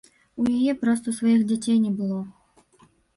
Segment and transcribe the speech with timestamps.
[0.43, 2.19] У яе проста сваіх дзяцей не было.